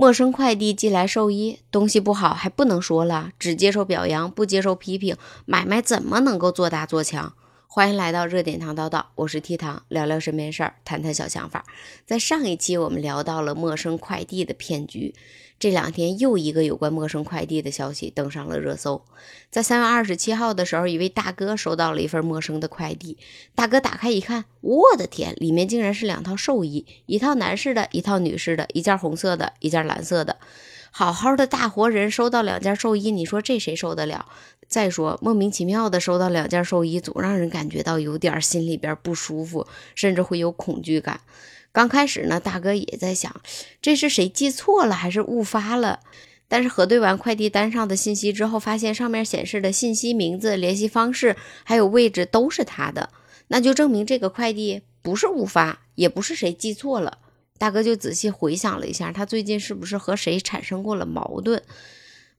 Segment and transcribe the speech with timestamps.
[0.00, 7.34] 陌生快递寄来寿衣，东西不好还不能说了，只接受表扬，不接受批评，买卖怎么能够做大做强？
[7.72, 11.64] 欢迎来到热点糖叨叨，我是 T 糖，聊聊身边事儿，谈谈小想法。
[12.04, 15.14] 在上一期我们聊到了陌生快递的骗局。
[15.60, 19.04] 这两天又一个有关陌生快递的消息登上了热搜。
[19.50, 23.16] 在三月二十七号的时候，一位大哥收到了一份陌生的快递。
[23.54, 30.38] 大哥打开一看，我的天，里面竟然是两套寿衣，一套男士的，一套女士的，一件红色的，一件蓝色的。
[30.90, 34.26] 好好的大活人收到两件寿衣，你说这谁受得了？
[34.70, 41.20] 再说莫名其妙的收到两件寿衣，总让人感觉到有点心里边不舒服，甚至会有恐惧感。
[41.72, 43.34] 刚开始呢，大哥也在想，
[43.82, 46.00] 这是谁寄错了还是误发了？
[46.46, 53.10] 但是核对完快递单上的信息之后，发现上面显示的信息、名字、联系方式还有位置都是他的，
[53.48, 57.18] 那就证明这个快递不是误发，也不是谁寄错了。
[57.58, 61.62] 大哥就仔细回想了一下，他最近是不是和谁产生过了矛盾？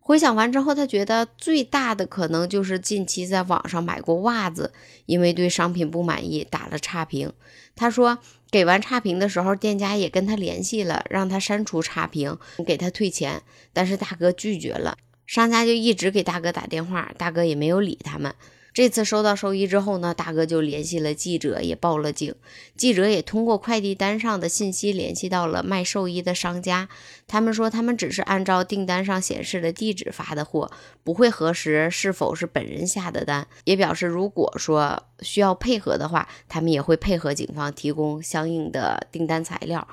[0.03, 4.73] 回想完之后，他觉得最大的可能就是近期在网上买过袜子，
[5.05, 7.31] 因为对商品不满意打了差评。
[7.75, 8.17] 他说，
[8.49, 14.97] 给完差评的时候，店家也跟他联系了，让他删除差评，给他退钱，但是大哥拒绝了。
[15.25, 18.33] 商家就一直给大哥打电话，大哥也没有理他们。
[18.73, 22.33] 这次收到寿衣之后呢，大哥就联系了记者，也报了警。
[22.77, 26.87] 记者也通过快递单上的信息联系到了卖寿衣的商家，
[27.27, 30.71] 他们说他们只是按照订单上显示的地址发的货，
[31.03, 33.45] 不会核实是否是本人下的单。
[33.65, 39.85] 也表示如果说需要配合的话，他们也会配合警方提供相应的订单材料。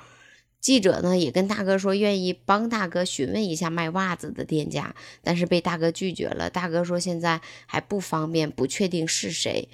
[0.61, 6.51] 记者呢也跟大哥说，愿意帮大哥询问一下卖袜子的店家，但是被大哥拒绝了。
[6.51, 9.69] 大哥说现在还不方便，不确定是谁。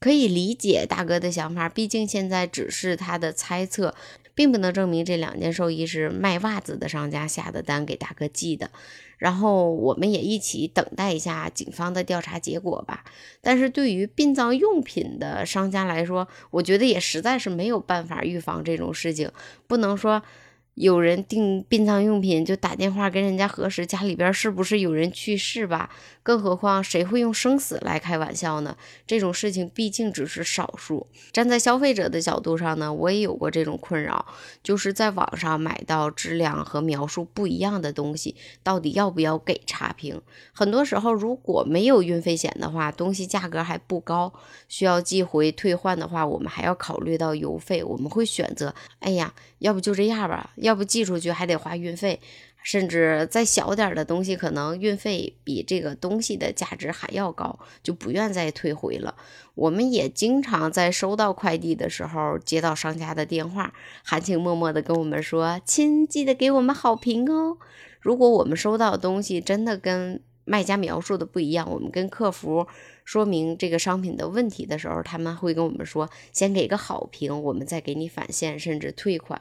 [0.00, 3.94] 可以理解大哥的想法，毕竟现在只是他的猜测，
[4.38, 8.70] 并不能证明这两件寿衣是卖袜子的商家下的单给大哥寄的。
[9.16, 13.02] 然后我们也一起等待一下警方的调查结果吧。
[13.40, 19.28] 但是对于殡葬用品的商家来说，我觉得也实在是没有办法预防这种事情，
[19.66, 20.22] 不能说。
[20.78, 25.90] 有人订殡葬用品就打电话跟人家核实家里边是不是有人去世吧，
[26.22, 28.76] 更何况谁会用生死来开玩笑呢？
[29.04, 31.08] 这种事情毕竟只是少数。
[31.32, 34.24] 站在消费者的角度上呢，我也有过这种困扰，
[34.62, 40.22] 就是在网上买到质量和描述不一样的东西，到底要不要给差评？
[40.52, 44.32] 很多时候如果没有运费险的话，东西价格还不高，
[44.68, 50.50] 需要寄回退换的话，我们还要考虑到邮费，我们会选择，哎呀，要不就这样吧。
[50.68, 52.20] 要不寄出去还得花运费，
[52.62, 59.14] 甚至再小点的东西，可能运费比这个东西的价值还要高，就不愿再退回了。
[59.54, 63.72] 我们也经常在收到快递的时候接到商家的电话，
[64.04, 67.56] 含情脉脉的跟我们说：“亲，记得给我们好评哦。”
[68.00, 72.66] 如果我们收到东西真的跟卖家描述的不一样，我们跟客服
[73.04, 79.40] 说明这个商品的问题的时候，他们会跟我们说，先给个好评，我们再给你返现甚至退款。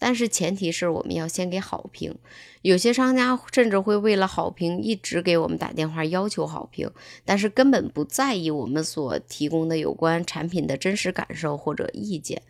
[0.00, 2.14] 但是前提是我们要先给好评。
[2.62, 6.90] 有些商家甚至会为了好评一直给我们打电话要求好评，
[7.24, 12.42] 但是根本不在意我们所提供的有关产品的真实感受或者意见。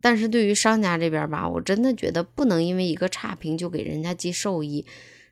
[0.00, 4.86] 但是对于商家这边吧，我真的觉得不能因为一个差评就给人家寄寿衣。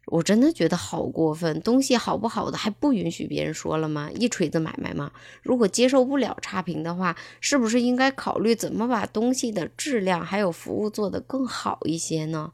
[0.07, 4.11] 我真的觉得好过分，东西好不好的还不允许别人说了吗？
[4.15, 5.11] 一锤子买卖吗？
[5.43, 12.53] 如果接受不了差评的话，是不是应该考虑怎么把东西的质量还有服务做得更好一些呢？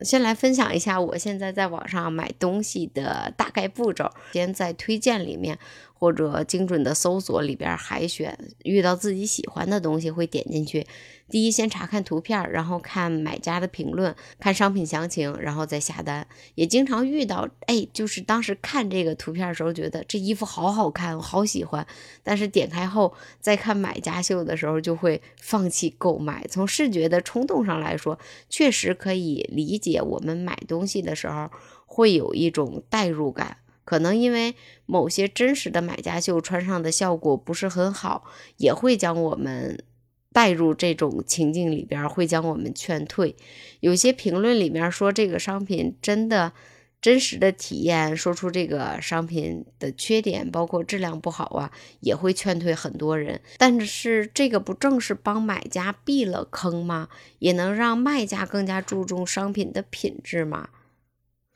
[0.00, 5.58] 先来分享一下我现在在网上买东西的大概步骤，先在推荐里面。
[5.96, 10.86] 或者精准的搜索里边海选，遇到自己喜欢的东西会点进去。
[11.30, 16.26] 第一，先查看图片，然后看买家的评论，看商品详情，然后再下单。
[16.54, 21.86] 也经常遇到，哎，就是当时看这个图片的时候，觉得这衣服好好看，我好喜欢。
[22.22, 26.46] 但是点开后再看买家秀的时候，就会放弃购买。
[26.50, 28.18] 从视觉的冲动上来说，
[28.50, 31.50] 确实可以理解我们买东西的时候
[31.86, 33.56] 会有一种代入感。
[33.84, 34.54] 可能因为
[34.86, 38.24] 某些真实的买家秀穿上的效果不是很好，
[38.56, 39.82] 也会将我们
[40.32, 43.36] 带入这种情境里边，会将我们劝退。
[43.80, 46.52] 有些评论里面说这个商品真的
[47.00, 51.70] 真实的体验，说出这个商品的缺点，包括质量不好啊，
[52.00, 53.40] 也会劝退很多人。
[53.58, 57.08] 但是这个不正是帮买家避了坑吗？
[57.40, 60.70] 也能让卖家更加注重商品的品质吗？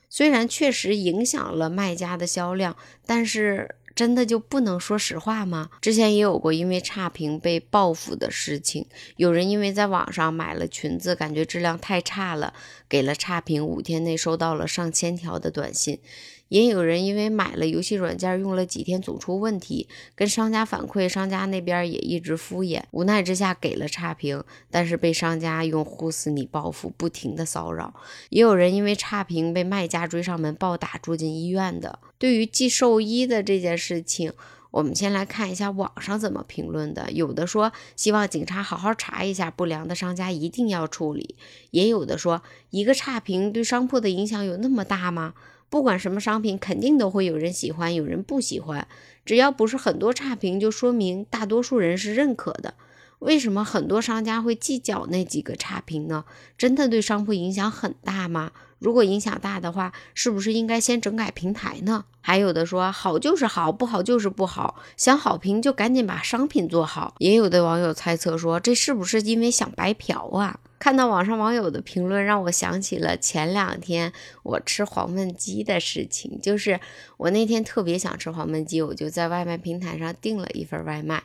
[0.08, 2.76] 虽然确实影响了卖家的销量，
[3.06, 5.70] 但是真的就不能说实话吗？
[5.80, 12.54] 之前也有过因为差评被报复的事情，有人因为在网上买了裙子，感觉质量太差了，
[12.88, 15.98] 给了差评，五天内收到了上千条的短信。
[16.48, 27.94] 也有人因为买了游戏软件，用了几天总出问题，跟商家反馈，商家那边也一直敷衍，无奈之下给了差评，但是被商家用呼死你报复，不停的骚扰。
[28.30, 31.98] 也有人因为差评被卖家追上门暴打，住进医院的。
[32.18, 34.32] 对于寄寿衣的这件事情，
[34.70, 37.10] 我们先来看一下网上怎么评论的。
[37.12, 41.36] 有的说希望警察好好查一下，不良的商家一定要处理。
[41.70, 45.34] 也有的说一个差评对商铺的影响有那么大吗？
[45.70, 48.88] 不管什么商品，肯定都会有人喜欢，有人不喜欢。
[49.24, 52.74] 只要不是很多差评，就说明大多数人是认可的。
[53.20, 56.24] 为什么很多商家会计较那几个差评呢？
[56.56, 58.52] 真的对商铺影响很大吗？
[58.78, 62.04] 如果影响大的话，是不是应该先整改平台呢？
[62.20, 67.14] 还有的说好就是好，不好就是不好，想好评就赶紧把商品做好。
[67.18, 70.60] 也有的网友猜测说，这是不是因为想白嫖啊？
[70.78, 74.12] 看到网上网友的评论，让我想起了前两天
[74.44, 76.38] 我吃黄焖鸡的事情。
[76.40, 76.78] 就是
[77.16, 81.24] 我那天特别想吃黄焖鸡，我就在外卖平台上订了一份外卖，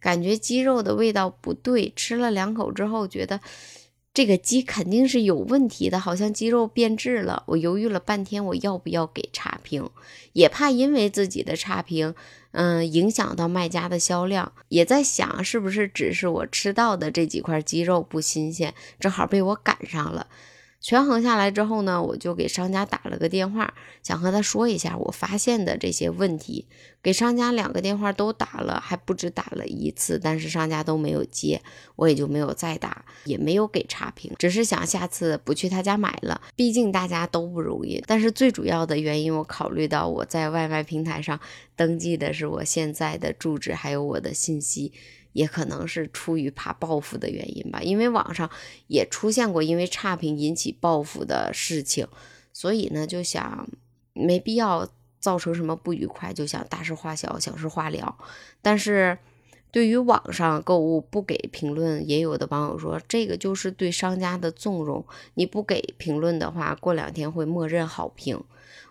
[0.00, 3.40] 感觉鸡肉的味道不对，吃了两口之后觉得。
[4.14, 7.44] 这个鸡肯定是有问题的，好像鸡肉变质了。
[7.46, 9.88] 我犹豫了半天，我要不要给差评？
[10.32, 12.16] 也怕因为自己的差评，
[12.50, 14.50] 嗯，影响到卖家的销量。
[14.70, 20.26] 也在想，是不是只是我吃到的这几块鸡肉不新鲜，正好被我赶上了。
[20.80, 26.66] 权衡下来之后呢，我就给商家打了个电话，想和他说一下我发现的这些问题。
[27.02, 31.60] 给商家两个电话都打了，还不止打了一次，但是商家都没有接，
[31.96, 38.02] 我也就没有再打，也没有给差评，只是想下次不去他家买了，毕竟大家都不容易。
[38.06, 41.38] 但是最主要的原因，我考虑到我在外卖平台上
[41.74, 44.92] 登记的是我现在的住址，还有我的信息。
[45.38, 48.50] 也可能是出于怕报复的原因吧，因为网上
[48.88, 52.08] 也出现过因为差评引起报复的事情，
[52.52, 53.68] 所以呢就想
[54.14, 54.88] 没必要
[55.20, 58.16] 造成什么不愉快，就想大事化小，小事化了。
[58.60, 59.16] 但是
[59.70, 68.42] 对于网上购物不给评论，也有的网友说这个就是对商家的纵容，你不给评论的话，过两天会默认好评。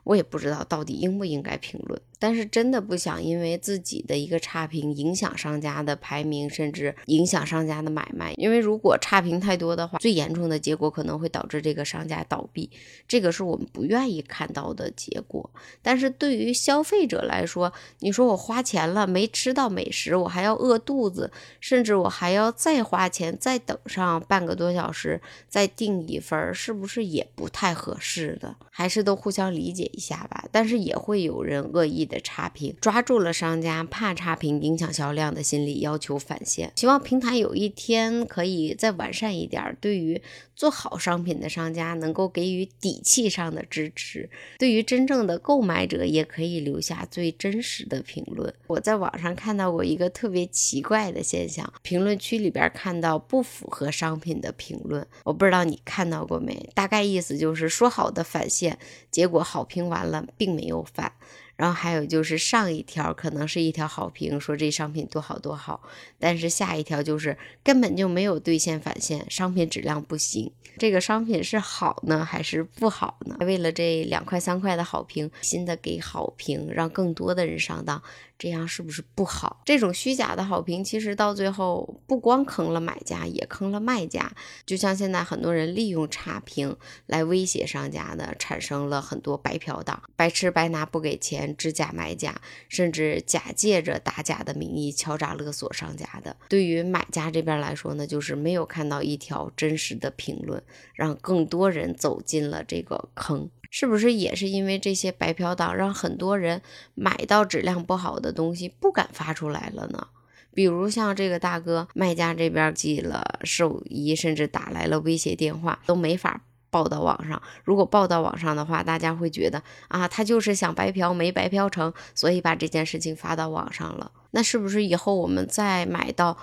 [0.03, 2.01] 我也不知道到底应不应该评论。
[2.19, 8.33] 但是真的不想因为自己的一个差评影响商家的排名，甚至影响商家的买卖。
[8.38, 12.71] 因为如果差评太多的话，最严重的结果可能会导致这个商家倒闭，
[13.07, 15.47] 这个是我们不愿意看到的结果。
[15.83, 28.56] 但是对于消费者来说，你说我花钱了没吃到美食，我还要饿肚子，甚至我还要再花钱再等上半个多小时再订一份，是不是也不太合适的？
[28.71, 30.46] 还是都互相理理解一下吧。
[30.52, 32.08] 但是也会有人恶意。
[32.08, 36.72] 的差评抓住了商家怕差评影响销量的心理，要求返现。
[36.75, 40.22] 希望平台有一天可以再完善一点，对于
[40.56, 48.54] 做好商品的商家能够给予底气上的支持，对于真正的购买者也可以留下最真实的评论。
[48.68, 56.70] 我在网上看到过一个特别奇怪的现象，评论区里边看到不符合商品的评论，我不知道你看到过没？
[56.74, 58.80] 大概意思就是说好的返现，
[59.12, 61.12] 结果好好评完了并没有返。
[61.57, 65.81] 然后还有就是上一条可能是一条好评，说这商品多好多好，
[66.18, 70.51] 但是下一条就是根本就没有兑现返现，商品质量不行。
[70.77, 73.36] 这个商品是好呢还是不好呢？
[73.39, 78.01] 为了这两块三块的好评，新的给好评，让更多的人上当。
[78.39, 79.63] 这样是不是不好？
[79.65, 84.32] 这种虚假的好评，其实到最后不光坑了买家，也坑了卖家。
[84.63, 86.77] 就像现在很多人利用差评
[87.08, 96.36] 来威胁商家的，产生了很多白嫖党，白吃白拿不给钱，知假买假，甚至假借着打假的名义敲诈勒索商家的。
[96.50, 100.62] 对于买家这边来说呢，就是没有看到一条真实的评论，
[100.96, 103.50] 让更多人走进了这个坑。
[103.70, 106.62] 是不是也是因为这些白嫖党，让很多人
[106.96, 110.08] 买到质量不好的东西不敢发出来了呢？
[110.54, 117.41] 比如像这个大哥，卖家这边寄了寿衣，甚至打来了威胁电话，都没法报到网上。
[117.63, 124.12] 如果报到网上的话，大家会觉得啊，他就是想白嫖，没白嫖成，所以把这件事情发到网上了。
[124.31, 126.38] 那是不是以后我们再买到？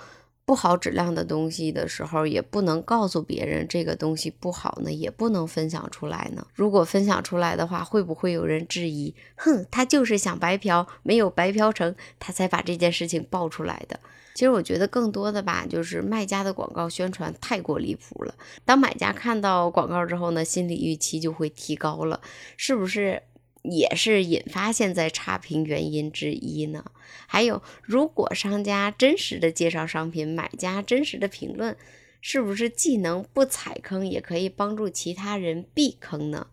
[0.45, 6.45] 不好质量的东西的时候，也不能告诉别人这个东西不好呢，也不能分享出来呢。
[6.53, 9.15] 如果分享出来的话，会不会有人质疑？
[9.35, 13.99] 哼，他就是想白嫖，没有白嫖成，他才把这件事情爆出来的。
[14.35, 18.35] 其实我觉得更多的吧，就是卖家的广告宣传太过离谱了。
[18.65, 22.21] 当买家看到广告之后呢，心理预期就会提高了，
[22.55, 23.23] 是不是？
[23.69, 26.85] 也是引发现在差评原因之一呢。
[27.27, 31.75] 还有，如果商家真实的介绍商品，买家真实的评论，
[32.21, 36.47] 是不是既能不踩坑，也可以帮助其他人避坑呢？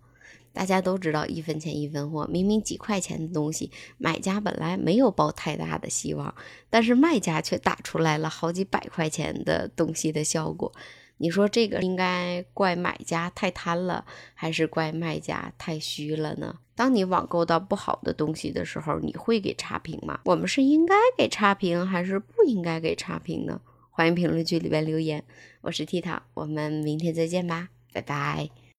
[0.54, 6.34] 大家都知道一分钱一分货，明明几块钱的东西，买家本来没有抱太大的希望，
[6.68, 10.70] 但是卖家却打出来了好几百块钱的东西的效果。
[11.16, 14.04] 你说这个应该怪买家太贪了，
[14.34, 16.58] 还是怪卖家太虚了呢？
[16.82, 20.18] 当你网购到不好的东西的时候，你会给差评吗？
[20.24, 23.60] 我们是应该给差评，还是不应该给差评呢？
[23.92, 25.22] 欢迎评论区里边留言。
[25.60, 28.61] 我是 T 糖，我们明天再见吧，拜拜。